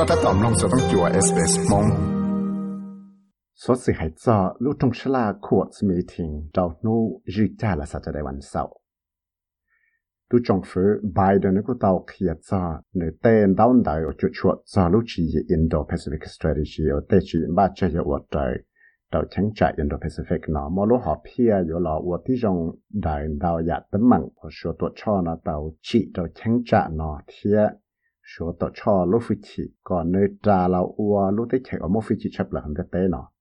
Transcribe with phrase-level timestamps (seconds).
[0.00, 1.86] ็ถ้าตอมลงจะต้องจัวเอสเอสมง
[3.64, 7.86] số sự hãy cho lúc trong sala là court meeting đầu nu dự trả là
[7.86, 8.76] sao đạiวันเสาร์
[10.30, 14.58] tu trong phủ Biden nó có tàu kia cho nữ tên đào đại ở chỗ chuột
[14.64, 18.52] cho lúc chỉ Indo Pacific Strategy ở tây chỉ ba chơi ở trời
[19.12, 22.70] đầu chẳng chạy Indo Pacific nó mà lúc họ phía ở là ở tí trong
[22.92, 26.88] đại đào dạ tấm mặn ở số tổ cho nó tàu chỉ đầu chẳng chạy
[26.92, 27.70] nó thiệt
[28.37, 31.87] số tổ cho lúc phi chỉ còn nơi trà là ua, lúc tới chạy ở
[31.87, 33.31] mốc phi chỉ chấp là hằng cái tế nó.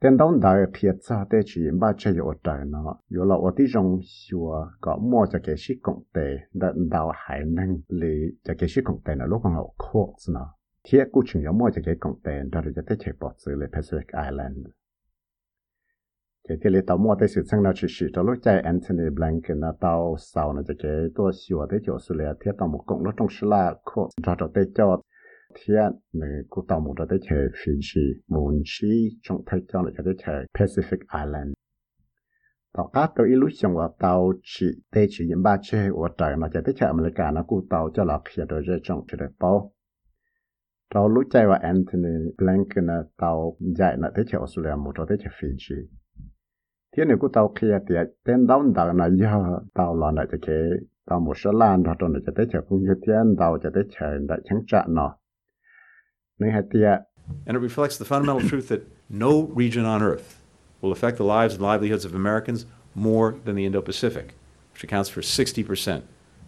[0.00, 2.96] Tên đóng đời thiệt ra tế chỉ ba chơi ở trời nó.
[3.08, 7.12] Dù là ở tí rong xua, có mua cho cái sĩ cộng tế đợn đào
[7.14, 10.54] hải năng lý cho cái sĩ cộng tế là lúc còn hậu khô nó.
[10.84, 13.54] Thiết cũng chỉ mua cho cái cộng tế đó là cho tới chạy bỏ xử
[13.54, 14.66] lý Pacific Island
[16.48, 19.10] cái cái lấy tàu mua tới sự sang nào chỉ sử cho lúc chạy Anthony
[19.14, 22.84] Blinken là tàu sau này cái tôi sửa tới chỗ xử lý, thiết tàu một
[22.86, 24.08] cộng nó trong sự là khổ.
[24.26, 25.00] Cho cho tới cho
[25.54, 29.82] thiết này cụ tàu một cho tới chạy phiên Fiji muốn chi trong thay cho
[29.82, 31.52] lại tới chạy Pacific Island.
[32.74, 36.48] Tàu cá tôi xong là tàu chỉ tới chỉ những ba chơi ở trời mà
[36.52, 39.34] chạy tới chơi America nó cụ tàu cho là khi rồi chơi trong chơi được
[39.40, 39.72] bao.
[40.94, 45.06] Tàu lúc chạy vào Anthony Blinken là tàu dạy là tới chạy Australia một cho
[45.08, 45.74] tới chạy phiên sĩ
[46.96, 50.10] chơi Fiji thiên này cụ tàu kia thì tên đón đào là do tàu là
[50.10, 50.56] lại cái
[51.06, 53.70] tàu một số lan đó trong này cho tới chơi cũng như thiên tàu cho
[53.74, 55.16] tới chơi đại chẳng trạng nó
[57.46, 60.40] And it reflects the fundamental truth that no region on Earth
[60.80, 64.34] will affect the lives and livelihoods of Americans more than the Indo Pacific,
[64.72, 66.02] which accounts for 60%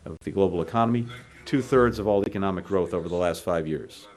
[0.05, 1.07] of the global economy,
[1.45, 4.09] two thirds of all economic growth over the last five years.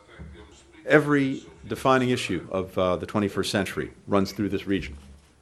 [0.86, 4.95] Every defining issue of uh, the 21st century runs through this region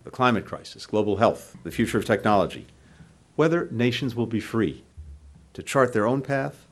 [0.06, 2.68] the climate crisis, global health, the future of technology,
[3.36, 4.84] whether nations will be free
[5.54, 6.66] to chart their own path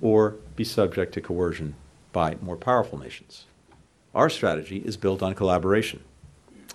[0.00, 1.74] or be subject to coercion
[2.12, 3.46] by more powerful nations.
[4.14, 6.04] Our strategy is built on collaboration.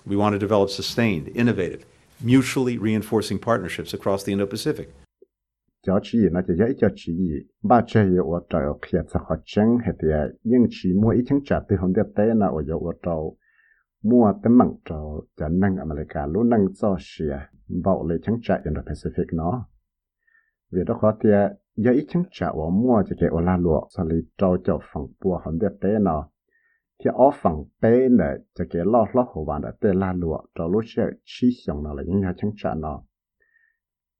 [0.04, 1.86] We want to develop sustained, innovative,
[2.20, 4.92] mutually reinforcing partnerships across the Indo Pacific.
[5.86, 7.12] cho chỉ nó chỉ dễ cho chỉ
[7.62, 10.08] ba chơi ở trời ở kia sẽ họ chân hay thì
[10.44, 13.14] nhưng chỉ mua ít chứng trả từ hôm đến tế là ở ở trời
[14.02, 14.98] mua tấm bằng trời
[15.36, 17.50] cho năng America luôn năng cho xia à,
[17.84, 19.68] vào lấy chứng trả Indo Pacific nó.
[20.72, 21.30] Vì đó khó thì
[21.76, 24.78] giờ ít chứng trả ở mua chỉ cái ở la lụa sau lấy trâu cho
[24.92, 26.28] phẳng, bùa hòn đến tế nó.
[27.04, 30.40] Thì ở phẳng tế này chỉ cái lo lo hồ bàn để tế la lụa
[30.54, 33.02] cho lúc sẽ chi xong nó là những nhà chứng trả nó.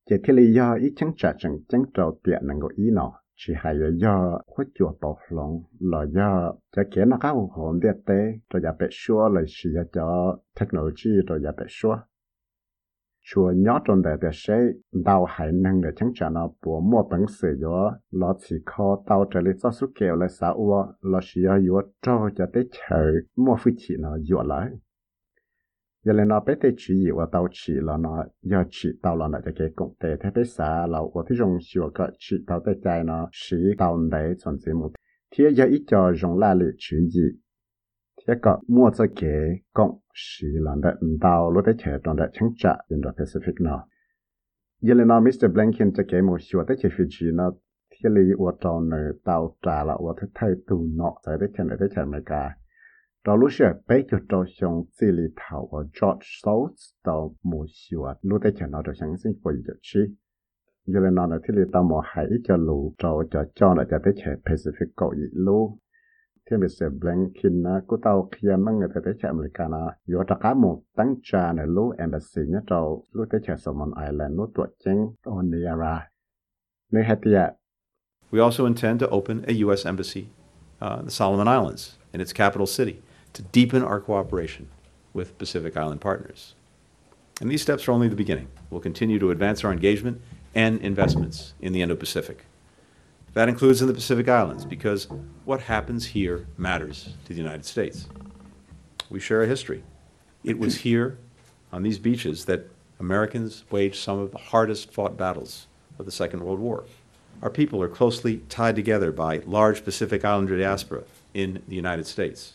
[0.09, 3.53] Chỉ thì lý do ít chứng trả chẳng chứng trâu tiện năng ý nó chỉ
[3.57, 7.93] hay là do khuất chùa bảo lòng là do cho cái nó cao hồn địa
[8.05, 11.97] tế, rồi giờ bị xua là chỉ cho technology, rồi giờ bị xua.
[13.23, 14.59] Chùa nhỏ trong đại để sẽ
[15.05, 19.03] đào hải năng để chẳng trả nó bộ mua bằng sử do lo chỉ khó
[19.09, 22.45] đào trở lại cho số kèo lại xã ua lo chỉ do yếu cho cho
[22.53, 24.69] tới chờ, mua phi chỉ nó yếu lại
[26.05, 29.27] giờ lên nó bé tới chỉ yếu đào chỉ là nó, giờ chỉ đào là
[29.27, 32.35] nó cho cái công tế thế bé xã là ở ที่ dùng sửa cái chỉ
[32.47, 34.91] đào tới trái nó chỉ đào đấy chuẩn chỉ một.
[35.31, 37.27] Thì giờ ít cho dùng lại lịch chỉ gì?
[38.27, 42.29] Thế có mua cho cái công sĩ là đã đào lúc đấy chờ trong đã
[42.33, 43.87] chứng trả in the Pacific nó.
[44.81, 45.53] Giờ lên nó Mr.
[45.53, 47.51] Blinken cho cái một số tới chơi Fiji nó.
[47.91, 51.63] Thì lý ở trong nơi đào trả là ở thay tu nọ tới đấy chờ
[51.63, 52.49] đấy chờ mấy cái
[53.25, 57.65] đó lúc sẽ bé cho cho xong chỉ lý thảo ở George Stoltz tàu một
[57.69, 59.99] số lúc đấy chờ nó được sáng sinh quay được chi
[60.85, 63.85] giờ lên nó là thì lý tàu một hai cho lũ cho cho cho là
[63.91, 65.77] cho tới chờ Pacific cầu gì lũ
[66.51, 70.23] thì mình sẽ Blinken na cô tàu kia mang người tới chạy America na yo
[70.27, 74.37] ta cá một tăng trà này lú embassy nhá trâu lú tới chạy Solomon Island
[74.37, 76.09] lú tuột chân on Niara
[76.91, 77.55] nơi hạt tiệt
[78.31, 79.85] We also intend to open a U.S.
[79.85, 80.21] embassy
[80.81, 82.95] uh, in the Solomon Islands in its capital city
[83.33, 84.67] to deepen our cooperation
[85.13, 86.55] with Pacific Island partners.
[87.39, 88.47] And these steps are only the beginning.
[88.69, 90.21] We'll continue to advance our engagement
[90.53, 92.45] and investments in the Indo Pacific.
[93.33, 95.07] That includes in the Pacific Islands because
[95.45, 98.07] what happens here matters to the United States.
[99.09, 99.83] We share a history.
[100.43, 101.17] It was here
[101.71, 102.69] on these beaches that
[102.99, 105.67] Americans waged some of the hardest fought battles
[105.97, 106.83] of the Second World War.
[107.41, 111.03] Our people are closely tied together by large Pacific Islander diaspora
[111.33, 112.53] in the United States.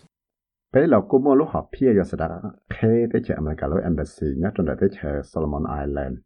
[0.77, 2.29] Bây giờ cô mua lúc họ phía giờ sẽ đã
[2.71, 6.19] khé tới chợ mà cả lối embassy nhất trong đại tới chợ Solomon Island.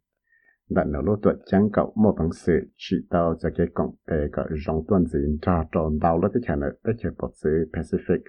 [0.69, 4.17] Đã nửa lúc tuổi chẳng cậu, mua bằng sự chỉ tàu cho cái cộng tế
[4.31, 7.49] có dòng tuần gì cho tròn đào lúc tới chợ này tới chợ bột sự
[7.73, 8.19] Pacific.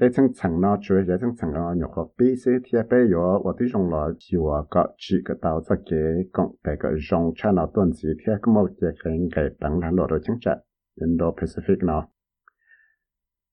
[0.00, 3.08] Tế chẳng chẳng nó chúa giá chẳng chẳng nó nhục họ bí sĩ thì bây
[3.10, 6.88] giờ và tới dòng lọ chùa có chỉ cái tàu cho cái cộng tế có
[7.10, 10.20] dòng cho nó tuần gì thì cũng mua cái cái cái bằng là lọ rồi
[10.22, 10.56] chẳng chạy.
[11.00, 12.08] Indo Pacific nào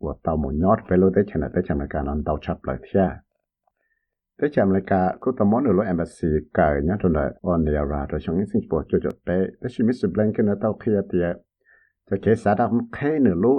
[0.00, 2.64] của tàu một nhót về lúc tới chả tới chả mấy cả nó tàu chấp
[2.64, 3.30] lại thiệt
[4.42, 7.72] thế chạm lại cả cô tao món được embassy, cả nhá rồi là on the
[7.72, 9.46] ra rồi trong những Singapore cho cho bé.
[9.62, 10.12] Thế chỉ Mr.
[10.14, 11.18] Blinken nó tao kia à, thì
[12.10, 12.56] cho cái xã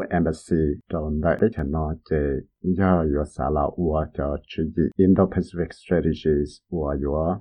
[0.10, 0.56] embassy.
[0.90, 2.18] Rồi đại thế chạm nó chế
[2.62, 4.64] giờ yo xã là ua cho chỉ
[4.98, 6.50] Indo-Pacific strategies.
[6.70, 7.40] Ua yo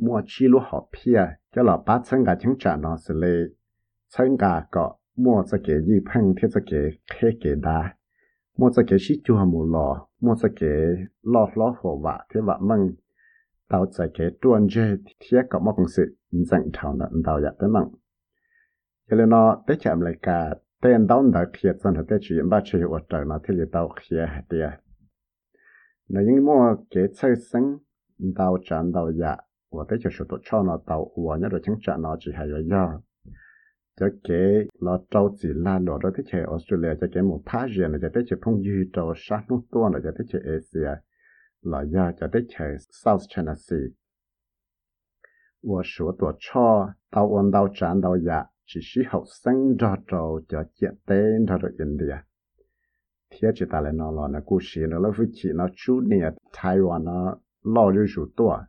[0.00, 1.26] mua chi lu họ pia
[1.56, 3.48] cho là ba chân cả chứng trả nó sẽ lấy.
[4.18, 6.80] Chân cả có mua cái gì phăng thế cái
[7.20, 7.94] cái cái đa
[8.58, 10.70] mua cái shit chua mù lò mua cho cái
[11.22, 12.90] lò lò hồ vạ thế vạ măng
[13.68, 17.50] tao cho cái tuần dê thiết có một công sự dành thảo nợ tao dạ
[17.58, 17.88] tới măng
[19.10, 22.60] cho nên nó tới chạm lại cả tên đau đã kia dân thật chỉ ba
[22.64, 24.70] chỉ ở trời nó thì tao kia hạt địa
[26.08, 27.76] nó những mua cái chơi sinh
[28.36, 29.36] tao chán tao dạ
[29.70, 32.30] và tới cho số tổ cho nó tao và nhớ được chứng trả nó chỉ
[32.34, 32.58] hay là
[33.99, 37.67] cho cái là trâu chỉ là đó đó thế chế Australia cho cái một phá
[37.67, 40.39] riêng là cho thế chế phong dư trâu sát nút tua là cho thế chế
[40.39, 41.01] Asia
[41.61, 43.93] là do cho thế chế South China Sea
[45.61, 52.23] 我说多超到温到站到呀，只是后生着着就简单着着印度呀。
[53.29, 58.67] 贴起大来那了那故事那了飞机那去年台湾那老人数多。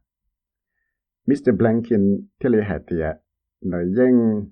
[1.26, 1.54] Mr.
[1.54, 3.20] Blanken 贴里还的
[3.60, 4.51] 那英。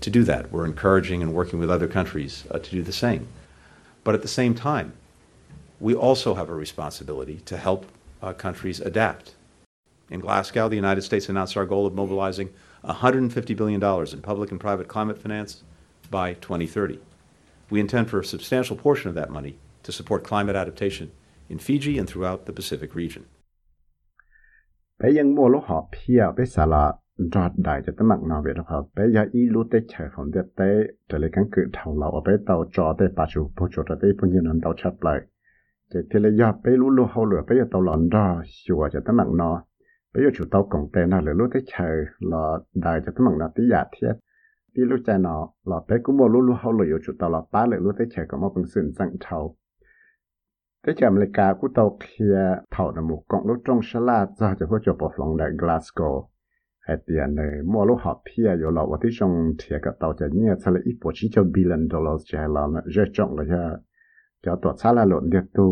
[0.00, 0.52] to do that.
[0.52, 3.28] We're encouraging and working with other countries uh, to do the same.
[4.04, 4.92] But at the same time,
[5.80, 7.86] we also have a responsibility to help
[8.22, 9.34] uh, countries adapt.
[10.10, 12.50] In Glasgow, the United States announced our goal of mobilizing
[12.84, 15.62] $150 billion in public and private climate finance
[16.10, 16.98] by 2030.
[17.70, 21.10] We intend for a substantial portion of that money to support climate adaptation
[21.48, 23.26] in Fiji and throughout the Pacific region.
[27.18, 30.30] Rọt đại cho tấm mặt nào vậy đó bé giờ ít lúc tết chờ phòng
[30.34, 33.68] tết tết trở lại cắn cự thầu ở bé tàu trò tết bà chủ, bố
[33.70, 35.20] chủ tết bao nhiêu năm tàu chấp lại.
[35.92, 38.88] Chỉ thì là giờ bé lúc lúc hậu lửa, bé giờ tàu lòn ra sửa
[38.92, 39.64] cho tấm mặt nó
[40.14, 41.88] bây giờ chủ tàu cổng tên nào lửa lúc chờ
[42.20, 44.12] là đại cho tấm mặt nào tí giả thiết.
[44.74, 47.40] Đi lúc chạy nó là bé cũng mua lúc lúc hậu lửa chủ tàu là
[47.52, 49.56] ba lửa lúc tết chờ có một bằng sự dặn thầu
[50.86, 54.54] thế chậm lại cả của tàu kia thầu là một cộng lúc trong sala ra
[54.60, 56.26] cho hỗ trợ bảo lòng tại Glasgow.
[56.88, 63.62] ไอเดียเนี่ยมัวลูกหอบพี่อยู่เราว่าที่ชงเทียกับตัวจะเนี่ยทะเลอีปวดชิ้นจะบิลเลนดอลลาร์จะเราเนี่ยจะจงเลยฮะ
[64.44, 65.66] จะตัวซาลาหล่นเดียตู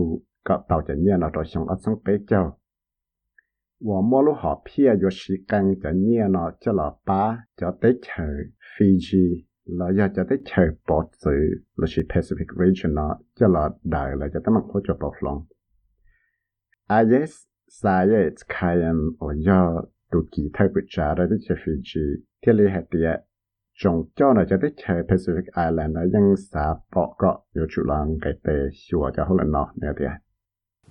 [0.46, 2.40] กับตัวจะเนี่ยเราตัวชงอัดสังเปเจ้า
[3.86, 7.22] ว่ามัวลูกหอบพี่อยู่ชิกังจะเนี่ยเนาะจะหล่อป้า
[7.58, 8.38] จะเตะเฉย
[8.72, 9.24] ฟิจี
[9.76, 11.42] เราอยากจะได้เฉยปอดซื้อ
[11.76, 15.38] เราชิแปซิฟิกเรจิเนาะจะหล่อได้เราจะต้องมันโคจะปลอกลง
[17.00, 17.32] IS
[17.78, 19.62] science kayan o yo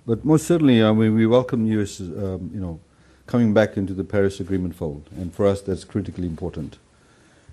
[0.06, 2.80] But most certainly, I mean, we welcome you as, um, you know,
[3.26, 5.08] coming back into the Paris Agreement fold.
[5.16, 6.78] And for us, that's critically important.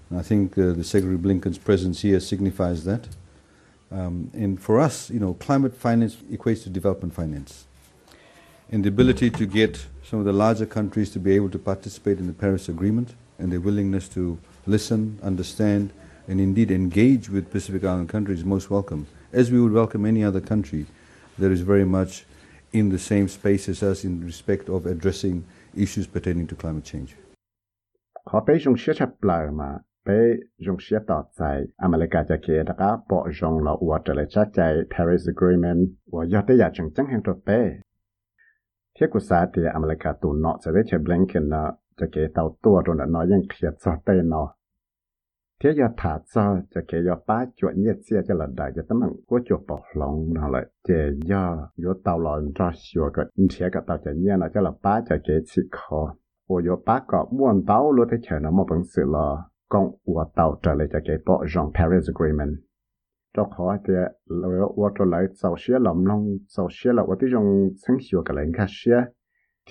[0.10, 3.08] And I think uh, the Secretary Blinken's presence here signifies that.
[3.91, 7.65] Um, and for us, you know, climate finance equates to development finance.
[8.72, 12.19] And the ability to get some of the larger countries to be able to participate
[12.19, 15.93] in the Paris Agreement and their willingness to listen, understand,
[16.29, 20.23] and indeed engage with Pacific Island countries is most welcome, as we would welcome any
[20.23, 20.87] other country
[21.38, 22.25] that is very much
[22.73, 27.17] in the same space as us in respect of addressing issues pertaining to climate change.
[28.29, 29.71] ขอไปจงเชื่อชับปลายมา
[30.05, 30.09] ไป
[30.67, 31.41] จงเชื่อต่อใจ
[31.83, 34.61] อเมริกาจะเกียร์ก็ปอจงเราอวดจะเลยชัดใจ
[34.93, 35.83] Paris Agreement
[36.15, 37.61] ว่ายอดได้อยากจังจังแห่งตัวเป้
[39.12, 41.64] เกูสาเตียอเมริกาตูนเนาะจะได้เชบลังเคนนะ
[42.00, 44.48] จะเกเตาตัวรนเนาะยังเคลียดซอเตนเนาะ
[45.58, 50.90] เทียยอถาซอจะเกยอป้าจวดเยียดเสียจะหลัดได้จะตั้มังกูจวดปอกหลงเนาะเลยเจ
[51.32, 51.44] ยอ
[51.84, 56.00] ยอเตาหลอนรอชัวก็เทียกับเตาจะเยียนะจะหลับป้าจะเกสิคอ
[56.46, 59.28] โอยอป้าก็ม่วนเตาลดให้เฉยนะมอบังสือลอ
[59.74, 62.54] กองอัวเตาจะเลยจะเกปอจอง Paris Agreement
[63.34, 63.94] cho khó thì
[64.25, 67.98] là tôi cho lại sau xe làm long sau xe là tôi tí trong sinh
[68.13, 69.06] hoạt cái lãnh khá xe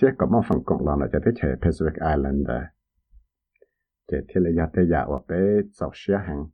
[0.01, 2.61] thì có một phần cộng là nó cho tới chơi Pacific Island đó
[4.11, 6.45] thì thì là giờ tới giờ tôi bé sau xe hàng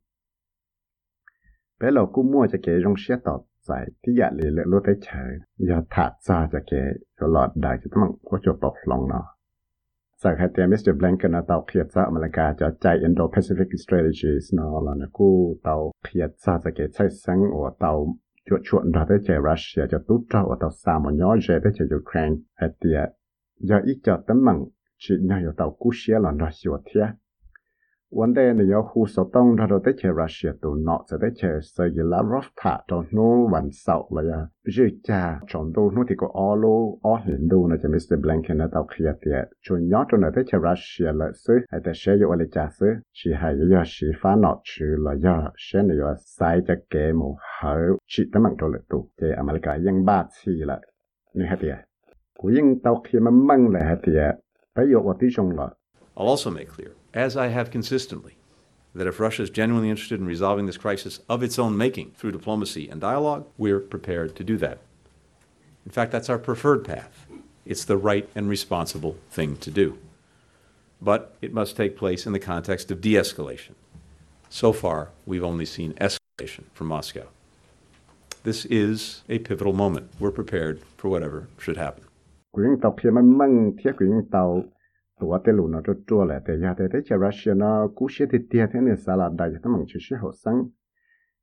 [1.80, 4.84] bé là cũng mua cho cái trong xe tàu tại thì giờ lì lệ lúc
[4.86, 6.80] tới chơi giờ thả ra cho cái
[7.20, 9.24] cho lọt đại cho tụi mình có cho bọc lòng nó
[10.23, 15.29] สักเหตุมิสเตอร์แบงก์นะเตาเขียดซะอเมริกาจะใจ Indo-Pacific Strategies นะแล้วนะกู
[15.63, 17.93] เตาเขียดซะจะเกิดใช้สังว่าเตา
[18.47, 22.89] จวดชวนเราได้เจอรัสเซียจะตุ้ดเจ้าว่าเตาสามย้อนเจได้เจอยูเครนเหตุ
[23.71, 24.59] ยาอีกจะตั้งมั่ง
[25.03, 27.05] จีนอยู่เตากู้เสียหลังรัสเซียเทีย
[28.19, 34.43] วันเดนยาหูสต้องเราได้เจอรัสเซียตัวนอจะได้เจอเซอร์ยิลารอฟถาตอนนู้วันเสาร์เลยอะ
[34.75, 36.65] ยืดจ้าจนดูนู้ที่ก็ออโล
[37.05, 47.21] ออเห็นดูนะจะมิสเตอร์แบงค์นะเตาเคลียเตียจนย้อนจนได้เจอรัสเซียเลยซื้อไอแต่เชยอยู่อะไรจ้าซื้อชีหายยาชีฟ้าหนอชื่อเลยยาเช่นยาไซจะเกม
[47.55, 47.73] หา
[48.11, 50.79] ชีตั้งมั่งตัวเลยตัวเจอเมริกายังบ้าชีละ
[51.39, 51.75] นี่ฮะเตีย
[52.41, 54.23] กูยังเตาเคลียมันมั่งเลยฮะเตีย
[54.73, 55.69] ไปอยู่ว่าที่ชงละ
[56.20, 58.36] I'll also make clear, as I have consistently,
[58.94, 62.34] that if Russia is genuinely interested in resolving this crisis of its own making through
[62.34, 64.80] diplomacy and dialogue, we're prepared to do that.
[65.86, 67.26] In fact, that's our preferred path.
[67.66, 69.98] It's the right and responsible thing to do.
[71.02, 73.76] But it must take place in the context of de escalation.
[74.50, 77.28] So far, we've only seen escalation from Moscow.
[78.44, 80.12] This is a pivotal moment.
[80.20, 82.04] We're prepared for whatever should happen.
[85.20, 90.58] ตัวเตลูนอจัวแหละแต่ยาแต่ได้จะรัสเซียนอกูเชื่อที่เตียเทนี่สาลาได้จะต้องชื่อชื่อหัวสัง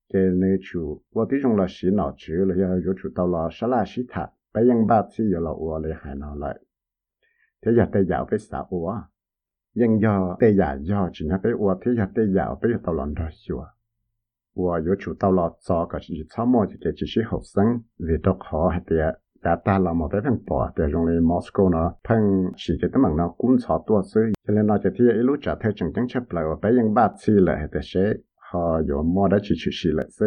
[0.09, 0.83] เจเนชู
[1.15, 6.57] ว่าที่จงละสีหนอชื่อเลยอยู่ชูตาลอสาลาชิตาไปยังบ้านที่อยู่ละอัวเลยหายนอเลย
[7.61, 8.89] แต่ยาแต่ยาวไปสาอัว
[9.81, 13.63] ยังยอแต่ยายอจีนะไปอัวที่ยาแต่ยาวไปอยู่ตาลอนรอชัว
[14.57, 17.69] อัวอยู่ชูตาลอจอกับชีช้อมอจะเกจิชื่อหัวสัง
[18.07, 19.05] วิตกหอให้เตีย
[19.43, 22.91] ta ta là một cái thằng bỏ để trong lên Moscow nó phăng chỉ cái
[22.93, 25.55] tấm bằng nó cũng sợ tua sư cho nên nó chỉ thấy ít lúc trả
[25.63, 28.13] theo chẳng chẳng chấp lại, và bây giờ ba chi lại để sẽ
[28.53, 30.27] họ có mua đã chỉ chỉ chỉ lại sư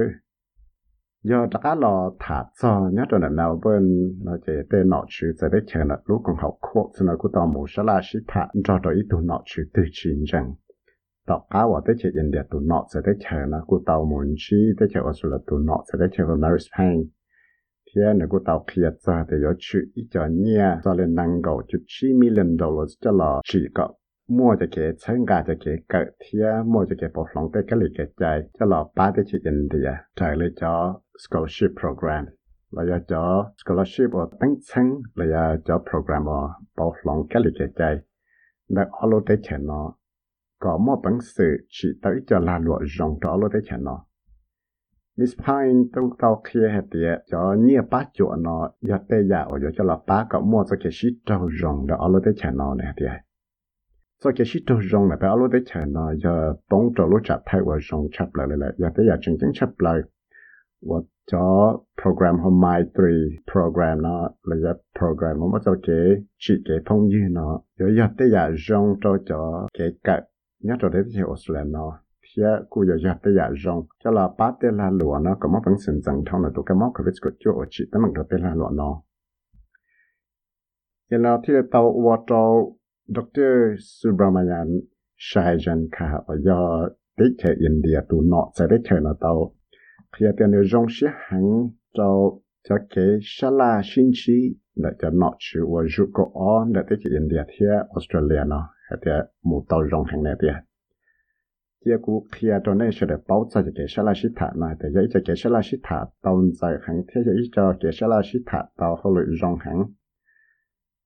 [1.24, 3.84] do đã là thả cho nhớ rồi là nào bên,
[4.26, 7.16] nó chỉ tên nọ chữ sẽ để chờ nó lúc còn học khổ cho nó
[7.18, 8.48] cũng tao mù sẽ là sĩ thả.
[8.64, 10.54] Cho rồi ít tụ nọ chữ từ chính rằng
[11.28, 14.06] tao cá và tới chỉ nhận được tụ nọ sẽ để chờ nó cũng tao
[14.06, 16.38] muốn chi để chờ ở số là tụ nọ sẽ để chờ vào
[17.96, 18.64] Mary thế cô có
[19.94, 20.28] ít cho
[23.02, 23.94] cho chỉ có
[24.30, 27.80] mua cái chân gà cho cái cỡ thế mua cho cái bộ lòng tới cái
[27.80, 32.26] lịch cái chạy, cho là ba cái chữ India trả lại cho scholarship program.
[32.72, 37.44] Là do cho scholarship ở tăng chân là do cho program ở bộ lòng cái
[37.46, 37.96] lịch cái chạy.
[38.70, 39.94] Để ở lô tới chén nó
[40.60, 44.06] có một bản sự chỉ tới cho là lụa rong đó lô tới chén nó
[45.20, 49.38] Miss Pine tung tao kia hạt tía, cho nhia bá chỗ nó giờ tê dạ
[49.38, 52.52] ở cho là bá cậu mua cho cái shit trâu rồng đó alo tê chả
[52.52, 53.12] nó này tía.
[54.24, 57.22] Cho cái shit trâu rồng này phải alo tê chả nó giờ tống trâu lúc
[57.24, 60.00] chạp thay vào rồng chạp lại lại giờ tê dạ chân chân chạp lại.
[60.82, 60.96] Và
[61.32, 66.78] cho program hôm mai three program nó, là giờ program nó cho cái chỉ cái
[66.86, 67.62] phong dư nó.
[67.80, 70.22] Giờ giờ tê dạ rồng cho cho cái cậu
[70.64, 72.00] nhắc cho đấy thì Australia nó
[72.40, 74.90] phía giờ giờ tới giờ rong cho là ba tên là
[75.24, 77.66] nó có một phần sinh rằng thông là tụ cái móc cái vết của chỗ
[77.70, 79.02] chỉ tới mặt đầu tên là lụa nó.
[81.12, 82.76] Giờ nào thì tàu qua tàu
[83.08, 84.80] doctor Subramanian
[85.18, 89.56] Shajan ka ở do tới chơi India tụ nọ sẽ tới chơi là tàu.
[90.18, 95.66] Khi tiền rong xí hàng tàu cho cái shala sinh chi là cho nọ chịu
[95.76, 98.70] và rút có on để tới chơi India thì Australia nó.
[98.90, 100.64] Hay một tàu rong hàng này thì là
[107.54, 109.84] cho cái sẽ là sĩ thả tàu hậu lụy rong hàng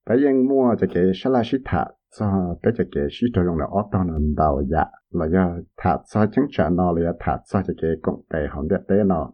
[0.10, 1.86] bây giờ mua cho cái sẽ là sĩ thả
[2.20, 4.06] cho bây giờ cái sĩ cho dùng là ở tàu
[4.38, 8.40] đầu dạ là do thả cho chứng trả nó là thả cho cái công tế
[8.50, 9.32] hồng đẹp tế nó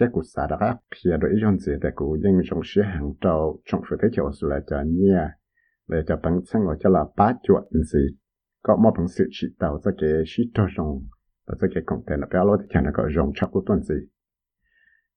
[0.00, 2.16] thế cú xả đã kia đối 用 gì để cú
[2.50, 5.20] dùng sĩ hàng trâu trong phía thế chỗ là cho nhia
[5.88, 6.90] để cho bằng chân của cho
[8.68, 9.24] 把毛本手
[9.58, 11.00] 抄这个许多章，
[11.46, 14.10] 把这个讲定了，不要落在讲那个章超过段子。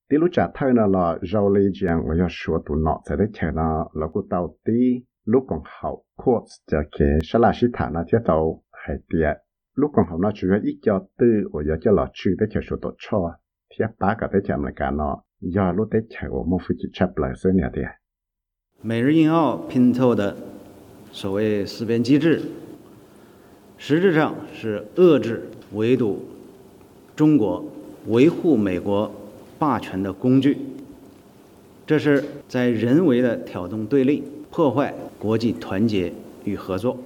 [0.08, 2.98] 第六章听了咯，又来讲我要学读哪？
[3.04, 9.38] 这里听了如果到底如果好，可是这个石老师他那节到还跌。
[9.74, 13.34] 如果好呢，就要一教字，我要叫他区别着说读错。
[13.68, 17.82] 第二个在他们讲咯，要落在讲我毛笔字抄来是哪的？
[18.80, 20.34] 每日英奥拼凑的
[21.10, 22.40] 所谓思辨机制。
[23.84, 26.24] 实质上是遏制、围堵
[27.16, 27.64] 中国、
[28.06, 29.10] 维护美国
[29.58, 30.56] 霸权的工具。
[31.84, 34.22] 这是在人为的挑动对立，
[34.52, 36.12] 破坏国际团结
[36.44, 36.96] 与合作。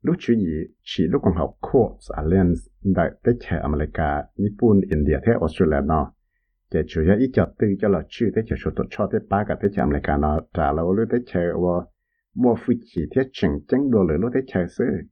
[0.00, 2.64] 六月二，是六共和国 （Alliance）
[2.94, 6.12] 在德切阿美加、日本、印度、泰、澳大利亚，
[6.70, 11.86] 在九月一日对接了去德切首都朝德八个德切阿美加呢，在了六德切和
[12.32, 15.10] 莫夫奇的城争夺了六德切时。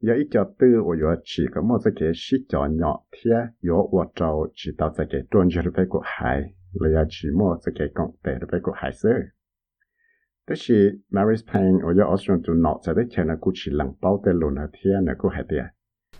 [0.00, 3.30] sự giờ ít cho tư ở giờ chỉ có một cái sĩ cho nhỏ thế
[3.62, 6.40] giờ ở trâu chỉ tạo ra cái专业的被过海，
[6.80, 9.32] 了要chỉ một cái công tế的被过海事。
[10.44, 15.70] 但是 Mary's Payne 我要 Australian 就脑在的钱呢，估计冷包的路那天呢，估还得。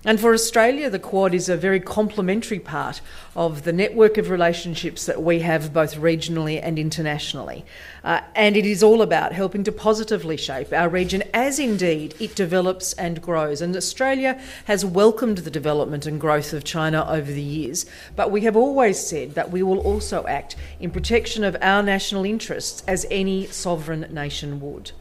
[0.06, 3.02] And for Australia, the Quad is a very complementary part
[3.36, 7.66] of the network of relationships that we have both regionally and internationally.
[8.04, 12.36] Uh, and it is all about helping to positively shape our region as indeed it
[12.36, 13.60] develops and grows.
[13.60, 17.86] And Australia has welcomed the development and growth of China over the years,
[18.16, 22.24] but we have always said that we will also act in protection of our national
[22.24, 24.92] interests as any sovereign nation would.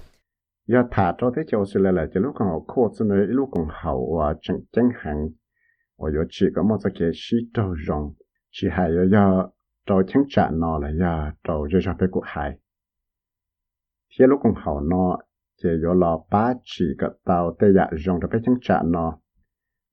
[0.66, 3.18] giờ thả cho thế cháu sẽ là lại chỉ lúc còn học cô cho nên
[3.28, 5.28] lúc còn học và chẳng chẳng hẳn,
[5.98, 8.14] và giờ chỉ có một cái sĩ trâu rồng
[8.50, 9.48] chỉ hay giờ giờ
[9.86, 12.58] trâu chẳng trả nó là giờ trâu giờ cho phải cuộc hại
[14.18, 15.18] thế lúc còn học nó
[15.62, 19.18] chỉ giờ là ba chỉ có tàu tây dạ rồng cho phải chẳng trả nó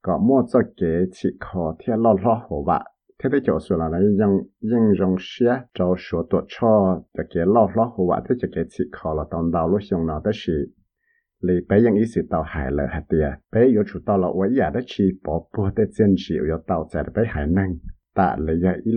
[0.03, 0.46] có một
[0.77, 2.84] cái chỉ khó thế lo lo hồ bạc
[3.24, 6.42] thế thế chỗ sửa là lấy dùng dùng dùng xe cho số tổ
[7.15, 10.22] cái lọ lọ hồ vạ thế cái chỉ khó là tồn đào lúc dùng nó
[10.24, 10.74] tới sự
[11.70, 13.03] bé dùng ý sự tàu hải lợi hạt
[13.51, 16.88] bé yếu chủ tàu là quấy giả đất chỉ bỏ bỏ chân chịu yếu tàu
[16.92, 17.75] chạy bé hải năng
[18.15, 18.92] ta lấy giờ ít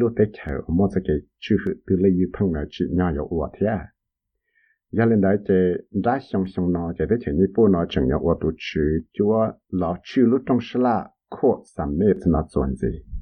[1.04, 3.86] cái chữ hữu từ lấy yêu thông chỉ nhỏ yếu uổng thế à
[4.90, 5.54] giờ lên đấy chế
[6.04, 8.38] ra xong xong nó chế tới chế như bố nó chẳng yếu uổng
[9.70, 13.15] lão chữ lúc trong sơ là khó sắm mệt nó chuẩn gì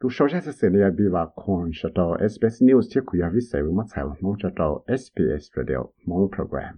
[0.00, 3.30] tu sau sẽ sẽ này bị và con sẽ tàu SBS News chiếc của nhà
[3.32, 6.74] vi sẽ với mắt sai và mong sẽ tàu SBS Radio mong program.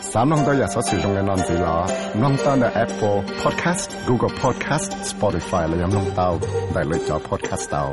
[0.00, 1.86] Sam nong ta ya sa sử dụng cái nón gì là
[2.20, 6.38] nong ta là Apple Podcast, Google Podcast, Spotify là yam nong tao,
[6.74, 7.92] đại lựa chọn podcast tao.